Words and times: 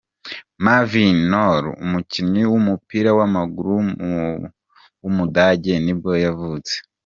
Marvin 0.63 1.15
Knoll, 1.27 1.63
umukinnyi 1.85 2.43
w’umupira 2.51 3.09
w’amaguru 3.17 3.73
w’umudage 5.01 5.73
nibwo 5.85 6.11
yavutse. 6.25 6.75